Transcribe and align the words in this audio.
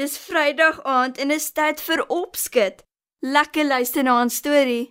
Dis 0.00 0.18
Vrydag 0.18 0.78
aand 0.82 1.18
en 1.20 1.30
is 1.30 1.50
tyd 1.52 1.80
vir 1.84 2.00
opskud. 2.08 2.78
Lekker 3.20 3.66
luister 3.68 4.02
na 4.02 4.14
'n 4.24 4.30
storie. 4.40 4.86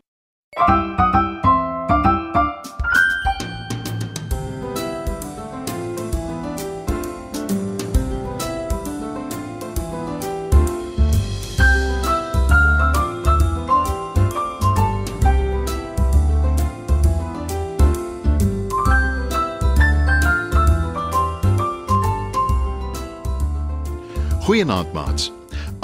Goeienaand 24.50 24.94
maats. 24.98 25.28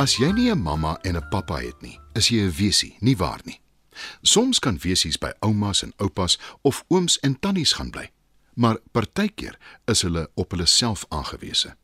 As 0.02 0.16
jy 0.18 0.32
nie 0.34 0.50
'n 0.50 0.58
mamma 0.58 0.98
en 1.04 1.16
'n 1.16 1.30
pappa 1.30 1.58
het 1.62 1.82
nie, 1.82 2.00
is 2.14 2.30
jy 2.30 2.40
'n 2.42 2.52
weesie, 2.52 2.98
nie 3.00 3.18
waar 3.18 3.40
nie? 3.44 3.62
Soms 4.22 4.60
kan 4.60 4.78
weesies 4.78 5.18
by 5.18 5.32
oumas 5.40 5.84
en 5.84 5.94
oupas 5.98 6.40
of 6.62 6.84
ooms 6.88 7.20
en 7.20 7.40
tannies 7.40 7.74
gaan 7.74 7.90
bly, 7.90 8.12
maar 8.56 8.78
partykeer 8.92 9.60
is 9.86 10.02
hulle 10.02 10.30
op 10.34 10.52
hulle 10.52 10.66
self 10.66 11.06
aangewese. 11.10 11.76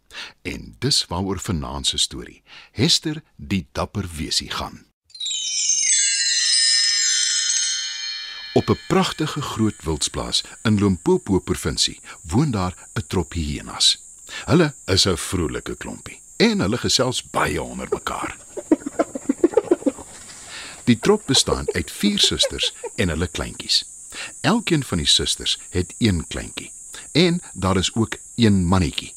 En 0.42 0.76
dis 0.80 1.06
waaroor 1.06 1.40
vanaand 1.40 1.88
se 1.88 1.98
storie, 1.98 2.44
Hester 2.72 3.24
die 3.36 3.68
dapper 3.72 4.10
weesie 4.16 4.50
gaan. 4.50 4.86
Op 8.54 8.70
'n 8.70 8.80
pragtige 8.88 9.42
groot 9.42 9.84
wildsplaas 9.84 10.44
in 10.64 10.76
Limpopo 10.76 11.40
provinsie 11.40 12.00
woon 12.24 12.52
daar 12.52 12.90
'n 12.94 13.08
trop 13.08 13.34
hyenas. 13.34 13.98
Hulle 14.46 14.74
is 14.86 15.06
'n 15.06 15.18
vrolike 15.18 15.78
klompie 15.78 16.21
en 16.42 16.64
hulle 16.64 16.78
gesels 16.82 17.22
baie 17.36 17.62
onder 17.62 17.88
mekaar. 17.92 18.38
Die 20.90 20.98
trop 21.00 21.26
bestaan 21.30 21.70
uit 21.74 21.92
4 21.92 22.20
susters 22.20 22.74
en 22.96 23.14
hulle 23.14 23.28
kleintjies. 23.28 23.84
Elkeen 24.42 24.84
van 24.84 24.98
die 24.98 25.08
susters 25.08 25.60
het 25.70 25.94
een 25.98 26.26
kleintjie 26.28 26.72
en 27.12 27.42
daar 27.54 27.78
is 27.78 27.94
ook 27.94 28.18
een 28.36 28.66
mannetjie. 28.66 29.14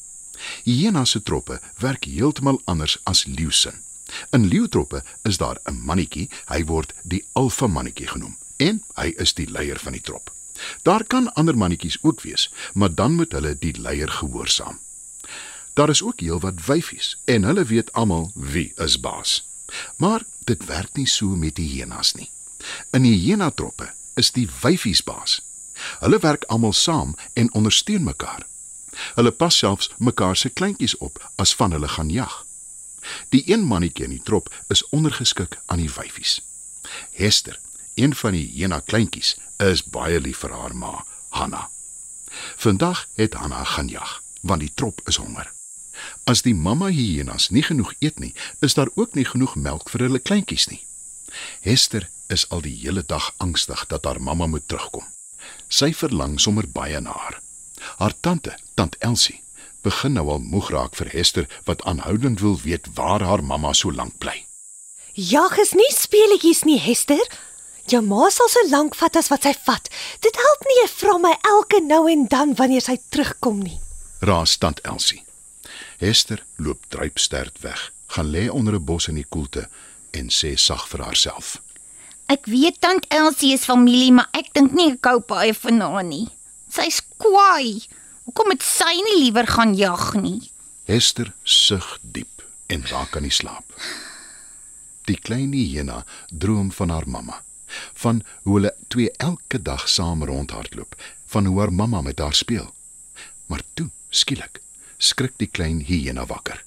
Hyena 0.63 1.05
se 1.05 1.21
troppe 1.23 1.59
werk 1.77 2.05
heeltemal 2.05 2.61
anders 2.63 2.99
as 3.03 3.25
leeusin. 3.25 3.81
In 4.29 4.45
leeutroppe 4.45 5.03
is 5.23 5.37
daar 5.37 5.57
'n 5.63 5.81
mannetjie, 5.81 6.29
hy 6.45 6.63
word 6.63 6.93
die 7.03 7.25
alfa 7.31 7.67
mannetjie 7.67 8.07
genoem 8.07 8.37
en 8.57 8.83
hy 8.93 9.13
is 9.17 9.33
die 9.33 9.49
leier 9.49 9.79
van 9.79 9.91
die 9.91 10.01
trop. 10.01 10.33
Daar 10.81 11.03
kan 11.03 11.33
ander 11.33 11.57
mannetjies 11.57 11.97
ook 12.01 12.21
wees, 12.21 12.51
maar 12.73 12.93
dan 12.93 13.13
moet 13.13 13.31
hulle 13.31 13.57
die 13.59 13.79
leier 13.79 14.09
gehoorsaam. 14.09 14.79
Daar 15.75 15.89
is 15.89 16.03
ook 16.03 16.19
heelwat 16.19 16.65
wyfies 16.65 17.17
en 17.23 17.43
hulle 17.43 17.63
weet 17.65 17.93
almal 17.93 18.31
wie 18.33 18.71
is 18.75 18.99
baas. 18.99 19.47
Maar 19.95 20.23
dit 20.43 20.65
werk 20.65 20.93
nie 20.95 21.07
so 21.07 21.25
met 21.25 21.55
die 21.55 21.67
hyenas 21.69 22.13
nie. 22.13 22.29
In 22.95 23.03
die 23.03 23.17
hyena 23.19 23.49
troppe 23.51 23.91
is 24.13 24.31
die 24.31 24.47
wyfies 24.61 25.03
baas. 25.03 25.41
Hulle 25.99 26.19
werk 26.19 26.43
almal 26.43 26.73
saam 26.73 27.15
en 27.33 27.53
ondersteun 27.53 28.03
mekaar. 28.03 28.45
Hulle 29.15 29.31
pas 29.31 29.57
selfs 29.57 29.91
mekaar 29.97 30.35
se 30.35 30.49
kleintjies 30.49 30.97
op 30.97 31.19
as 31.35 31.55
van 31.55 31.71
hulle 31.75 31.87
gaan 31.87 32.09
jag. 32.09 32.45
Die 33.29 33.43
een 33.51 33.67
mannetjie 33.67 34.05
in 34.07 34.15
die 34.15 34.23
trop 34.23 34.53
is 34.67 34.89
ondergeskik 34.89 35.59
aan 35.65 35.83
die 35.83 35.91
wyfies. 35.91 36.39
Hester, 37.11 37.59
een 37.93 38.15
van 38.15 38.31
die 38.31 38.47
hyena 38.47 38.79
kleintjies, 38.79 39.35
is 39.57 39.83
baie 39.83 40.19
lief 40.19 40.39
vir 40.45 40.55
haar 40.55 40.75
ma, 40.75 41.03
Hanna. 41.35 41.69
Vandag 42.55 43.07
het 43.19 43.33
Hanna 43.33 43.63
gaan 43.63 43.91
jag, 43.91 44.21
want 44.41 44.63
die 44.63 44.71
trop 44.73 45.01
is 45.05 45.19
honger. 45.19 45.54
As 46.25 46.41
die 46.41 46.55
mamma 46.57 46.87
hyenas 46.89 47.51
nie 47.53 47.61
genoeg 47.61 47.91
eet 48.01 48.17
nie, 48.19 48.33
is 48.65 48.73
daar 48.73 48.89
ook 48.95 49.13
nie 49.13 49.27
genoeg 49.29 49.53
melk 49.55 49.91
vir 49.93 50.07
hulle 50.07 50.19
kleintjies 50.19 50.65
nie. 50.71 50.81
Hester 51.61 52.07
is 52.33 52.47
al 52.49 52.63
die 52.65 52.73
hele 52.81 53.03
dag 53.05 53.27
angstig 53.37 53.83
dat 53.91 54.09
haar 54.09 54.17
mamma 54.17 54.47
moet 54.49 54.65
terugkom. 54.65 55.05
Sy 55.69 55.91
verlang 55.93 56.39
sommer 56.41 56.65
baie 56.65 56.97
na 57.01 57.13
haar. 57.13 57.37
Haar 58.01 58.15
tante, 58.25 58.55
tant 58.73 58.97
Elsie, 59.05 59.43
begin 59.85 60.15
nou 60.17 60.25
al 60.33 60.41
moeg 60.41 60.71
raak 60.73 60.97
vir 60.97 61.11
Hester 61.13 61.45
wat 61.69 61.83
aanhoudend 61.85 62.41
wil 62.41 62.57
weet 62.63 62.89
waar 62.97 63.21
haar 63.21 63.43
mamma 63.45 63.75
so 63.77 63.93
lank 63.93 64.17
bly. 64.17 64.45
Jag 65.13 65.59
is 65.61 65.75
nie 65.77 65.91
speletjies 65.93 66.63
nie, 66.65 66.79
Hester. 66.81 67.21
Jou 67.85 68.01
ma 68.01 68.31
sal 68.33 68.49
so 68.49 68.65
lank 68.71 68.97
vat 68.97 69.15
as 69.15 69.29
wat 69.29 69.45
sy 69.45 69.53
vat. 69.67 69.93
Dit 70.25 70.41
help 70.41 70.65
nie 70.65 70.79
jy 70.81 70.89
vra 70.95 71.19
my 71.21 71.35
elke 71.45 71.83
nou 71.85 72.01
en 72.09 72.25
dan 72.33 72.57
wanneer 72.57 72.81
sy 72.81 72.97
terugkom 73.13 73.61
nie. 73.61 73.77
Raas 74.25 74.57
tant 74.57 74.81
Elsie. 74.89 75.21
Hester 75.97 76.45
loop 76.55 76.85
druipsterd 76.87 77.59
weg, 77.59 77.91
gaan 78.07 78.29
lê 78.29 78.49
onder 78.49 78.73
'n 78.73 78.83
bos 78.83 79.07
in 79.07 79.15
die 79.15 79.29
koelte 79.29 79.69
en 80.11 80.29
sê 80.29 80.55
sag 80.55 80.87
vir 80.87 81.03
haarself. 81.03 81.61
Ek 82.25 82.45
weet 82.45 82.79
tant 82.81 83.05
Elsie 83.13 83.53
is 83.53 83.65
familie, 83.65 84.11
maar 84.11 84.29
ek 84.33 84.53
dink 84.53 84.73
nie 84.73 84.91
ek 84.95 85.05
hou 85.05 85.19
baie 85.19 85.53
van 85.53 85.81
haar 85.81 86.03
nie. 86.03 86.27
Sy's 86.73 87.01
kwaai. 87.21 87.85
Hoekom 88.25 88.49
het 88.49 88.63
sy 88.65 88.95
nie 89.05 89.19
liewer 89.23 89.47
gaan 89.47 89.75
jag 89.77 90.15
nie? 90.17 90.51
Hester 90.89 91.33
sug 91.43 91.99
diep 92.01 92.41
en 92.67 92.81
raak 92.89 93.15
aan 93.15 93.27
die 93.27 93.33
slaap. 93.33 93.65
Die 95.05 95.17
klein 95.21 95.53
hyena 95.53 96.01
droom 96.33 96.71
van 96.73 96.89
haar 96.89 97.05
mamma, 97.05 97.43
van 97.93 98.23
hoe 98.43 98.57
hulle 98.57 98.73
twee 98.87 99.11
elke 99.21 99.61
dag 99.61 99.85
saam 99.89 100.25
rondhardloop, 100.25 100.97
van 101.29 101.45
hoe 101.45 101.59
haar 101.59 101.73
mamma 101.73 102.01
met 102.01 102.19
haar 102.19 102.33
speel. 102.33 102.73
Maar 103.45 103.61
toe, 103.73 103.89
skielik, 104.09 104.61
skrik 104.97 105.37
die 105.37 105.47
klein 105.47 105.81
hyena 105.87 106.25
wakker. 106.25 106.63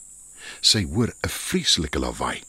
Sy 0.61 0.85
hoor 0.85 1.15
'n 1.23 1.29
vreeslike 1.29 1.99
lawaai. 1.99 2.43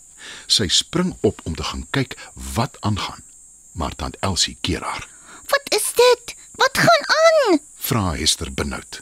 Sy 0.47 0.67
spring 0.67 1.15
op 1.21 1.41
om 1.43 1.55
te 1.55 1.63
gaan 1.63 1.87
kyk 1.91 2.17
wat 2.33 2.77
aangaan. 2.81 3.23
Maar 3.71 3.95
tant 3.95 4.17
Elsie 4.19 4.57
keer 4.61 4.83
haar. 4.83 5.07
Wat 5.47 5.65
is 5.69 5.93
dit? 5.95 6.35
Wat 6.55 6.77
gaan 6.77 7.03
aan? 7.21 7.59
Vra 7.77 8.15
Hester 8.15 8.53
benoud. 8.53 9.01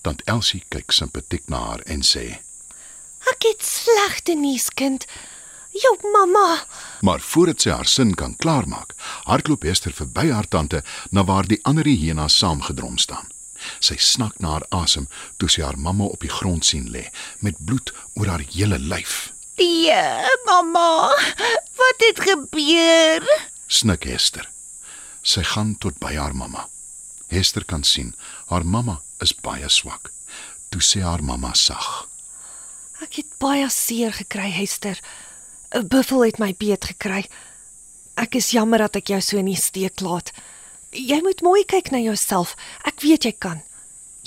Tant 0.00 0.22
Elsie 0.24 0.64
kyk 0.68 0.92
simpatiek 0.92 1.48
na 1.48 1.58
haar 1.58 1.80
en 1.80 2.02
sê: 2.02 2.40
Ek 3.32 3.42
het 3.42 3.62
slegte 3.62 4.34
nuus, 4.34 4.70
kind. 4.70 5.06
Jou 5.72 5.96
mamma, 6.12 6.66
Maar 7.00 7.20
voordat 7.20 7.60
sy 7.60 7.70
haar 7.70 7.88
sin 7.88 8.14
kan 8.14 8.36
klaarmaak, 8.36 8.92
hardloop 9.24 9.62
Hester 9.64 9.92
verby 9.96 10.28
haar 10.30 10.48
tante 10.48 10.82
na 11.10 11.24
waar 11.24 11.48
die 11.48 11.58
ander 11.64 11.88
hyenas 11.88 12.36
saamgedrom 12.36 12.98
staan. 12.98 13.31
Sy 13.80 13.96
snak 13.98 14.38
na 14.38 14.56
haar 14.56 14.66
asem 14.70 15.08
toe 15.36 15.48
sy 15.48 15.62
haar 15.62 15.78
mamma 15.78 16.04
op 16.04 16.20
die 16.24 16.32
grond 16.32 16.64
sien 16.64 16.90
lê 16.94 17.08
met 17.40 17.58
bloed 17.58 17.92
oor 18.14 18.32
haar 18.32 18.44
hele 18.54 18.78
lyf. 18.78 19.32
Ja, 19.60 20.28
mamma. 20.46 21.10
Wat 21.78 22.06
het 22.06 22.20
gebeur? 22.20 23.26
Snik 23.66 24.04
Hester. 24.08 24.48
Sy 25.22 25.42
gaan 25.54 25.76
tot 25.78 25.98
by 26.02 26.14
haar 26.16 26.34
mamma. 26.34 26.68
Hester 27.32 27.64
kan 27.64 27.84
sien 27.84 28.14
haar 28.50 28.64
mamma 28.64 29.00
is 29.20 29.34
baie 29.34 29.68
swak. 29.68 30.10
Toe 30.72 30.82
sê 30.82 31.04
haar 31.04 31.22
mamma 31.22 31.52
sag: 31.54 32.08
ek 33.02 33.18
het 33.18 33.30
baie 33.42 33.66
seer 33.70 34.12
gekry, 34.14 34.50
Hester. 34.54 34.98
'n 35.74 35.88
Buffel 35.88 36.24
het 36.24 36.38
my 36.38 36.54
beet 36.58 36.84
gekry. 36.84 37.26
Ek 38.14 38.34
is 38.34 38.52
jammer 38.52 38.78
dat 38.78 38.96
ek 38.96 39.08
jou 39.08 39.20
so 39.20 39.38
in 39.38 39.48
die 39.50 39.56
steek 39.56 40.00
laat. 40.00 40.32
Jy 40.92 41.22
moet 41.24 41.40
mooi 41.40 41.64
kyk 41.64 41.88
na 41.90 42.02
jouself. 42.04 42.52
Ek 42.84 43.00
weet 43.00 43.24
jy 43.24 43.32
kan. 43.32 43.62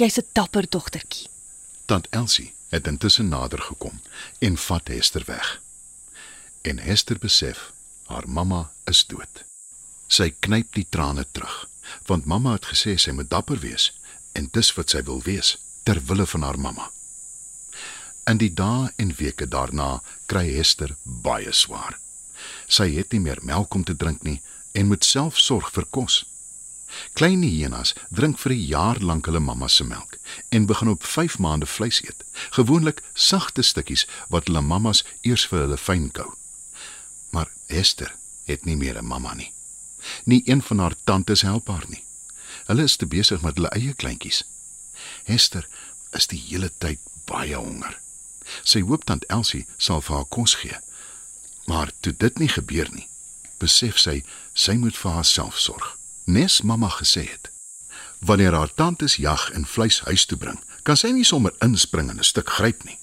Jy's 0.02 0.18
'n 0.18 0.26
dapper 0.34 0.66
dogtertjie. 0.70 1.30
Tant 1.86 2.08
Elsie 2.10 2.54
het 2.70 2.88
intussen 2.88 3.30
nader 3.30 3.62
gekom 3.62 4.02
en 4.40 4.58
vat 4.58 4.88
Hester 4.88 5.24
weg. 5.26 5.62
En 6.62 6.80
Hester 6.80 7.20
besef 7.20 7.72
haar 8.06 8.28
mamma 8.28 8.72
is 8.86 9.06
dood. 9.06 9.44
Sy 10.08 10.34
knyp 10.40 10.74
die 10.74 10.88
trane 10.90 11.26
terug, 11.32 11.70
want 12.06 12.26
mamma 12.26 12.52
het 12.58 12.66
gesê 12.66 12.98
sy 12.98 13.12
moet 13.12 13.30
dapper 13.30 13.60
wees 13.60 13.94
en 14.34 14.50
dis 14.52 14.74
wat 14.74 14.90
sy 14.90 15.04
wil 15.04 15.22
wees 15.22 15.58
ter 15.84 16.02
wille 16.02 16.26
van 16.26 16.42
haar 16.42 16.60
mamma. 16.60 16.92
In 18.26 18.38
die 18.38 18.54
dae 18.54 18.92
en 18.98 19.14
weke 19.16 19.46
daarna 19.48 20.02
kry 20.26 20.50
Hester 20.58 20.96
baie 21.04 21.54
swaar. 21.54 22.00
Sy 22.68 22.90
het 22.98 23.12
nie 23.12 23.22
meer 23.22 23.40
melk 23.42 23.74
om 23.74 23.84
te 23.84 23.96
drink 23.96 24.24
nie 24.24 24.42
en 24.74 24.88
moet 24.88 25.06
self 25.06 25.38
sorg 25.38 25.70
vir 25.72 25.86
kos. 25.86 26.26
Klein 27.14 27.44
hyenas 27.44 27.94
drink 28.10 28.40
vir 28.40 28.52
'n 28.52 28.66
jaar 28.68 29.00
lank 29.00 29.26
hulle 29.26 29.40
mamma 29.40 29.68
se 29.68 29.84
melk 29.84 30.18
en 30.50 30.66
begin 30.66 30.88
op 30.88 31.04
5 31.04 31.38
maande 31.40 31.66
vleis 31.66 32.02
eet. 32.04 32.24
Gewoonlik 32.50 33.02
sagte 33.14 33.62
stukkies 33.62 34.08
wat 34.30 34.48
hulle 34.48 34.62
mammas 34.62 35.04
eers 35.22 35.48
vir 35.48 35.60
hulle 35.60 35.78
fyn 35.78 36.12
kou. 36.12 36.34
Maar 37.30 37.52
Esther 37.68 38.16
het 38.46 38.66
nie 38.66 38.76
meer 38.76 38.98
'n 38.98 39.06
mamma 39.06 39.34
nie. 39.34 39.54
Nie 40.24 40.42
een 40.46 40.62
van 40.62 40.80
haar 40.80 40.96
tantes 41.04 41.42
help 41.42 41.68
haar 41.68 41.86
nie. 41.88 42.04
Hulle 42.66 42.84
is 42.84 42.96
te 42.96 43.06
besig 43.06 43.42
met 43.42 43.56
hulle 43.56 43.70
eie 43.70 43.94
kleintjies. 43.94 44.44
Esther 45.24 45.68
is 46.12 46.28
die 46.28 46.40
hele 46.50 46.72
tyd 46.78 47.00
baie 47.26 47.56
honger. 47.56 48.00
Sy 48.64 48.82
hoop 48.82 49.06
tant 49.06 49.26
Elsie 49.26 49.66
sal 49.78 50.02
vir 50.02 50.16
haar 50.16 50.26
kos 50.30 50.56
gee. 50.62 50.78
Maar 51.66 51.92
toe 52.00 52.14
dit 52.18 52.40
nie 52.40 52.50
gebeur 52.50 52.90
nie, 52.94 53.08
besef 53.58 53.98
sy 53.98 54.24
sy 54.54 54.78
moet 54.78 54.98
vir 54.98 55.12
haarself 55.12 55.58
sorg. 55.60 55.98
Nes 56.26 56.62
mamma 56.62 56.90
gesê 56.90 57.30
het. 57.30 57.52
Wanneer 58.20 58.54
haar 58.54 58.74
tantes 58.74 59.16
jag 59.16 59.50
en 59.54 59.66
vleis 59.66 60.00
huis 60.00 60.26
toe 60.26 60.38
bring, 60.38 60.60
kan 60.84 60.98
sy 60.98 61.12
nie 61.14 61.26
sommer 61.26 61.54
inspring 61.62 62.10
en 62.10 62.18
'n 62.18 62.24
stuk 62.24 62.50
gryp 62.50 62.84
nie. 62.84 62.98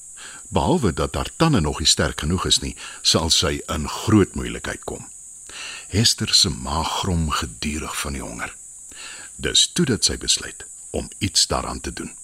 Behalwe 0.49 0.93
dat 0.93 1.15
haar 1.15 1.31
tande 1.37 1.61
nog 1.61 1.79
nie 1.79 1.89
sterk 1.89 2.21
genoeg 2.21 2.47
is 2.47 2.59
nie, 2.59 2.77
sal 3.03 3.31
sy 3.31 3.61
in 3.67 3.89
groot 3.89 4.35
moeilikheid 4.35 4.85
kom. 4.85 5.09
Hester 5.89 6.35
se 6.35 6.49
maag 6.49 6.89
grom 6.89 7.31
gedurig 7.31 8.01
van 8.01 8.13
die 8.13 8.23
honger. 8.23 8.55
Dis 9.37 9.71
toe 9.73 9.85
dat 9.85 10.05
sy 10.05 10.19
besluit 10.19 10.67
om 10.91 11.09
iets 11.19 11.47
daaraan 11.47 11.81
te 11.81 11.93
doen. 11.93 12.15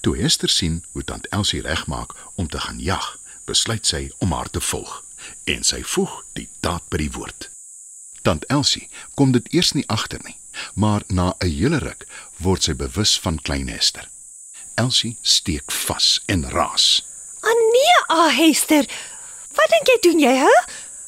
Toe 0.00 0.16
Hester 0.16 0.48
sien 0.48 0.84
hoe 0.92 1.04
tant 1.04 1.26
Elsie 1.26 1.62
regmaak 1.62 2.14
om 2.34 2.48
te 2.48 2.60
gaan 2.60 2.80
jag, 2.80 3.18
besluit 3.44 3.86
sy 3.86 4.10
om 4.18 4.32
haar 4.32 4.50
te 4.50 4.60
volg 4.60 5.04
en 5.44 5.64
sy 5.64 5.82
voeg 5.82 6.24
die 6.32 6.48
daad 6.60 6.82
by 6.88 6.96
die 6.96 7.12
woord. 7.12 7.50
Tant 8.28 8.44
Elsie 8.52 8.90
kom 9.16 9.30
dit 9.32 9.46
eers 9.56 9.70
nie 9.72 9.86
agter 9.88 10.20
nie, 10.20 10.36
maar 10.74 11.02
na 11.08 11.34
'n 11.40 11.48
hele 11.48 11.78
ruk 11.80 12.04
word 12.44 12.62
sy 12.62 12.74
bewus 12.74 13.18
van 13.24 13.40
klein 13.40 13.68
Hester. 13.68 14.10
Elsie 14.74 15.16
steek 15.22 15.72
vas 15.72 16.20
en 16.26 16.50
raas. 16.50 17.06
Ah 17.40 17.56
nee, 17.72 17.96
ah 18.08 18.36
Hester. 18.36 18.84
Wat 19.56 19.70
dink 19.72 19.86
jy 19.88 19.98
doen 20.00 20.20
jy, 20.20 20.34
hè? 20.44 20.56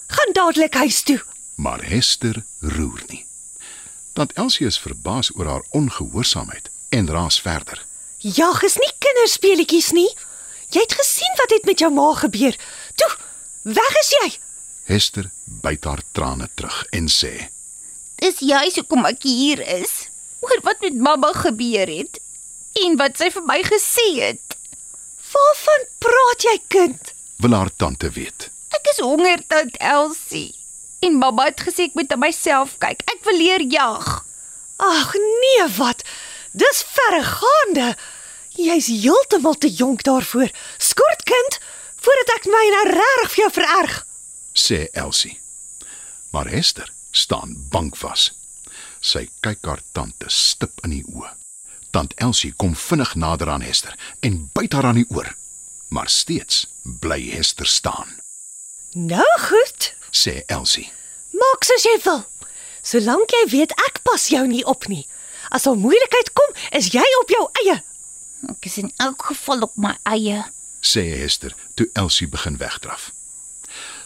Gaan 0.06 0.32
dadelik 0.32 0.74
huis 0.74 1.02
toe. 1.02 1.20
Maar 1.54 1.84
Hester 1.84 2.44
roer 2.60 3.02
nie. 3.08 3.26
Tant 4.12 4.32
Elsie 4.32 4.66
is 4.66 4.80
verbaas 4.80 5.30
oor 5.36 5.46
haar 5.46 5.64
ongehoorsaamheid 5.70 6.70
en 6.88 7.10
raas 7.10 7.40
verder. 7.40 7.86
Jag 8.16 8.62
is 8.62 8.76
nie 8.76 8.92
kinderspeletjies 8.98 9.90
nie. 9.90 10.16
Jy 10.70 10.80
het 10.80 10.92
gesien 10.92 11.36
wat 11.36 11.50
het 11.50 11.64
met 11.64 11.78
jou 11.78 11.92
ma 11.92 12.14
gebeur. 12.14 12.56
Toe, 12.94 13.16
weg 13.62 13.94
is 14.00 14.10
jy. 14.10 14.38
Hester 14.90 15.30
byt 15.62 15.84
haar 15.86 16.02
trane 16.12 16.48
terug 16.58 16.82
en 16.90 17.06
sê: 17.06 17.32
Dis 18.18 18.40
juis 18.42 18.74
hoekom 18.80 19.06
ek 19.06 19.22
hier 19.22 19.62
is. 19.78 20.08
Oor 20.42 20.62
wat 20.66 20.82
met 20.82 20.96
mamma 20.98 21.30
gebeur 21.36 21.86
het 21.86 22.18
en 22.80 22.96
wat 22.98 23.20
sy 23.20 23.28
vir 23.34 23.44
my 23.46 23.60
gesê 23.66 24.06
het. 24.16 24.56
Waarvan 25.30 25.86
praat 26.02 26.46
jy, 26.48 26.56
kind? 26.74 27.12
"Wil 27.38 27.54
haar 27.54 27.70
tante 27.76 28.10
weet." 28.10 28.50
Ek 28.74 28.90
is 28.90 28.98
honger, 28.98 29.46
tant 29.46 29.76
Elsie. 29.78 30.54
En 31.00 31.14
mamma 31.18 31.44
het 31.44 31.60
gesê 31.60 31.86
ek 31.86 31.94
moet 31.94 32.10
na 32.10 32.16
myself 32.16 32.78
kyk. 32.78 33.02
Ek 33.06 33.24
wil 33.24 33.36
leer 33.36 33.62
jag. 33.62 34.24
Ag 34.76 35.14
nee, 35.14 35.68
wat? 35.76 36.02
Dis 36.52 36.84
verregaande. 36.96 37.96
Jy's 38.56 38.86
heeltemal 38.86 39.54
te 39.54 39.68
jonk 39.68 40.02
daarvoor. 40.02 40.50
Skort 40.78 41.22
kind, 41.22 41.58
voordat 41.96 42.34
ek 42.36 42.46
my 42.46 42.64
nou 42.74 42.84
regtig 42.90 43.30
vir 43.30 43.42
jou 43.44 43.50
vererg. 43.60 44.06
Sê 44.52 44.88
Elsie. 44.92 45.40
Maar 46.30 46.46
Hester 46.48 46.92
staan 47.10 47.56
bankvas. 47.70 48.32
Sy 49.00 49.28
kyk 49.40 49.64
haar 49.66 49.80
tante 49.92 50.28
stip 50.28 50.80
in 50.84 50.90
die 50.90 51.04
oë. 51.04 51.30
Tant 51.90 52.14
Elsie 52.22 52.52
kom 52.56 52.76
vinnig 52.76 53.14
nader 53.14 53.48
aan 53.50 53.62
Hester 53.66 53.96
en 54.20 54.50
byt 54.54 54.72
haar 54.72 54.84
aan 54.92 55.00
die 55.00 55.08
oor. 55.10 55.34
Maar 55.88 56.08
steeds 56.08 56.66
bly 56.82 57.30
Hester 57.30 57.66
staan, 57.66 58.18
Nou 58.92 59.26
goed, 59.38 59.94
sê 60.10 60.42
Elsie. 60.46 60.92
maak 61.30 61.64
soos 61.64 61.84
jy 61.86 61.98
wil. 62.04 62.24
Solank 62.82 63.30
jy 63.30 63.44
weet 63.50 63.70
ek 63.86 64.00
pas 64.02 64.28
jou 64.28 64.46
nie 64.46 64.64
op 64.66 64.86
nie. 64.88 65.06
As 65.50 65.66
'n 65.66 65.78
moeilikheid 65.78 66.32
kom, 66.32 66.54
is 66.72 66.86
jy 66.92 67.04
op 67.20 67.28
jou 67.28 67.48
eie. 67.62 67.82
Ek 68.48 68.66
is 68.66 68.78
in 68.78 68.92
elk 68.98 69.22
geval 69.22 69.62
op 69.62 69.76
my 69.76 69.96
eie. 70.04 70.44
sê 70.82 71.02
Hester 71.18 71.54
toe 71.74 71.88
Elsie 71.94 72.28
begin 72.28 72.56
wegdraf. 72.56 73.12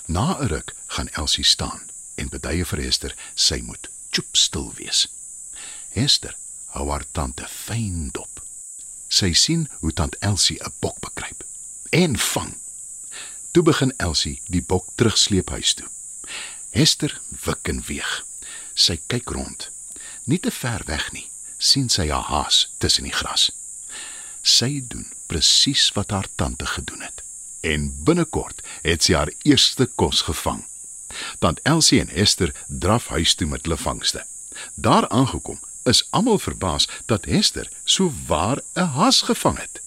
Na 0.06 0.36
'n 0.40 0.46
ruk 0.46 0.74
gaan 0.86 1.08
Elsie 1.08 1.44
staan 1.44 1.82
en 2.14 2.28
beduie 2.28 2.64
vir 2.64 2.80
Hester 2.82 3.14
sy 3.34 3.60
moet 3.60 3.88
choep 4.10 4.36
stil 4.36 4.72
wees. 4.74 5.08
Hester 5.88 6.36
hou 6.66 6.90
haar 6.90 7.04
tante 7.12 7.46
fyn 7.48 8.10
dop. 8.12 8.42
Sy 9.08 9.32
sien 9.32 9.68
hoe 9.80 9.92
tant 9.92 10.16
Elsie 10.20 10.60
'n 10.60 10.72
bok 10.78 11.00
bekruip 11.00 11.44
en 11.90 12.18
vang. 12.18 12.54
Toe 13.50 13.62
begin 13.62 13.92
Elsie 13.96 14.42
die 14.46 14.62
bok 14.62 14.88
terugsleep 14.94 15.50
huis 15.50 15.74
toe. 15.74 15.88
Hester 16.70 17.20
wik 17.44 17.68
en 17.68 17.82
weeg. 17.86 18.24
Sy 18.74 19.00
kyk 19.06 19.30
rond. 19.30 19.70
Nie 20.24 20.40
te 20.40 20.50
ver 20.50 20.82
weg 20.86 21.12
nie, 21.12 21.30
sien 21.58 21.88
sy 21.88 22.10
'n 22.10 22.22
haas 22.30 22.70
tussen 22.78 23.04
die 23.04 23.12
gras. 23.12 23.52
Sy 24.42 24.84
doen 24.88 25.06
presies 25.26 25.92
wat 25.94 26.10
haar 26.10 26.28
tante 26.34 26.66
gedoen 26.66 27.00
het. 27.00 27.22
En 27.64 27.88
binnekort 28.05 28.61
het 28.84 29.06
sy 29.06 29.16
haar 29.16 29.32
eerste 29.43 29.88
kos 29.96 30.25
gevang. 30.28 30.64
Tant 31.40 31.61
Elsie 31.62 32.00
en 32.02 32.12
Hester 32.12 32.52
draf 32.69 33.08
huis 33.14 33.34
toe 33.34 33.49
met 33.49 33.64
hulle 33.64 33.81
vangste. 33.81 34.25
Daar 34.75 35.08
aangekom, 35.08 35.61
is 35.84 36.06
almal 36.11 36.38
verbaas 36.38 36.88
dat 37.06 37.25
Hester 37.25 37.69
so 37.84 38.12
waar 38.26 38.61
'n 38.75 38.93
haas 38.99 39.22
gevang 39.22 39.58
het, 39.58 39.81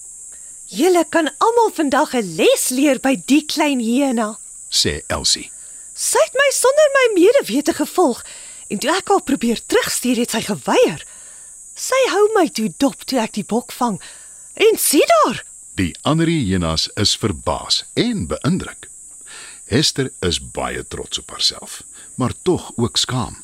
Julle 0.68 1.06
kan 1.08 1.30
almal 1.38 1.70
vandag 1.72 2.12
'n 2.14 2.34
les 2.36 2.68
leer 2.68 3.00
by 3.00 3.22
die 3.24 3.44
klein 3.44 3.80
hyena. 3.80 4.38
sê 4.68 5.00
Elsie. 5.06 5.50
Sy 5.94 6.18
het 6.18 6.34
my 6.34 6.50
sonder 6.52 6.88
my 6.92 7.20
medewete 7.20 7.72
gevolg 7.72 8.24
en 8.66 8.78
toe 8.78 8.90
ek 8.96 9.08
haar 9.08 9.22
probeer 9.22 9.60
terugstuur 9.66 10.16
het 10.16 10.30
sy 10.30 10.42
geweier. 10.42 11.06
Sy 11.74 12.00
hou 12.12 12.30
my 12.34 12.48
toe 12.48 12.68
dop 12.76 13.02
toe 13.04 13.18
ek 13.18 13.32
die 13.32 13.44
bok 13.44 13.72
vang. 13.72 14.00
En 14.54 14.78
sien 14.78 15.08
daar, 15.24 15.44
Die 15.78 15.94
ander 16.02 16.26
hyenas 16.26 16.88
is 16.98 17.12
verbaas 17.14 17.84
en 17.94 18.24
beïndruk. 18.26 18.88
Hester 19.70 20.08
is 20.26 20.40
baie 20.42 20.82
trots 20.90 21.20
op 21.20 21.30
haarself, 21.30 21.82
maar 22.18 22.34
tog 22.42 22.72
ook 22.76 22.98
skaam. 22.98 23.36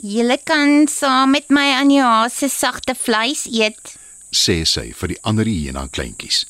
Julle 0.00 0.38
kan 0.44 0.88
saam 0.88 1.34
met 1.36 1.52
my 1.52 1.66
aan 1.76 1.92
die 1.92 2.00
haas 2.00 2.38
se 2.40 2.48
sagte 2.48 2.94
vleis 2.96 3.44
eet. 3.50 3.92
sê 4.32 4.64
sy 4.64 4.86
vir 4.96 5.12
die 5.12 5.20
ander 5.22 5.46
hyena 5.46 5.84
kleintjies. 5.86 6.46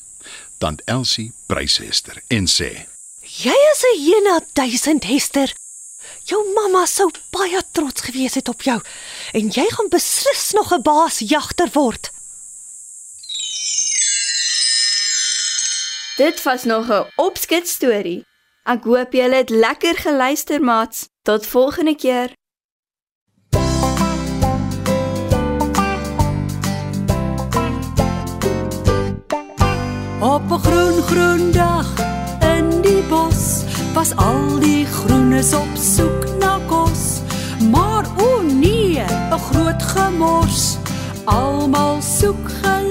Tant 0.63 0.81
Elsie 0.87 1.33
prys 1.51 1.77
Hester 1.83 2.23
en 2.31 2.47
sê: 2.47 2.87
jy 3.43 3.57
is 3.73 3.83
'n 3.83 3.99
hyena 3.99 4.39
duisend 4.53 5.03
Hester. 5.03 5.51
Jou 6.23 6.41
mamma 6.55 6.85
sou 6.85 7.11
baie 7.31 7.61
trots 7.71 8.01
gewees 8.01 8.35
het 8.35 8.47
op 8.49 8.61
jou 8.61 8.79
en 9.33 9.49
jy 9.51 9.67
gaan 9.75 9.89
beslis 9.89 10.51
nog 10.53 10.71
'n 10.71 10.81
baas 10.81 11.19
jagter 11.19 11.69
word. 11.73 12.14
Dit 16.15 16.43
was 16.43 16.63
nog 16.63 16.87
'n 16.87 17.05
opskets 17.15 17.71
storie. 17.71 18.25
Ek 18.63 18.83
hoop 18.83 19.13
julle 19.13 19.35
het 19.35 19.49
lekker 19.49 19.95
geluister, 19.95 20.61
maats. 20.61 21.09
Tot 21.21 21.45
volgende 21.45 21.95
keer. 21.95 22.31
Op 30.19 30.49
'n 30.49 30.59
groen 30.67 31.01
groen 31.01 31.51
dag 31.51 31.87
in 32.39 32.81
die 32.81 33.03
bos 33.03 33.63
was 33.93 34.15
al 34.15 34.59
die 34.59 34.85
groenes 34.85 35.53
op 35.53 35.75
soek 35.75 36.37
na 36.39 36.59
kos. 36.67 37.19
Maar 37.71 38.05
o 38.17 38.41
nee, 38.41 38.99
'n 39.31 39.39
groot 39.39 39.83
gemors. 39.83 40.77
Almal 41.23 42.01
soek 42.01 42.49
gelyk 42.61 42.84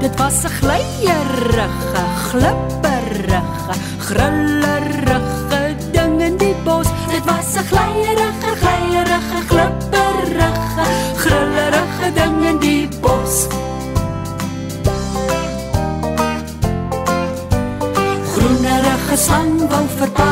Dit 0.00 0.16
was 0.16 0.44
'n 0.44 0.48
glyerige, 0.48 2.04
glipperige, 2.28 3.74
grillerige 3.98 5.76
ding 5.92 6.22
in 6.22 6.36
die 6.36 6.54
bos. 6.64 6.86
Dit 7.12 7.24
was 7.24 7.54
'n 7.54 7.64
glyerige, 7.70 8.50
glyerige, 8.62 9.38
glipperige, 9.48 10.84
grillerige 11.16 12.12
ding 12.14 12.44
in 12.50 12.58
die 12.58 12.88
bos. 13.00 13.46
Groenerige 18.32 19.16
slang 19.16 19.68
wou 19.68 19.86
vir 19.96 20.29